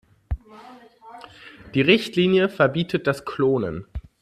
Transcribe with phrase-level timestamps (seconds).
[1.75, 3.85] Die Richtlinie verbietet das Klonen.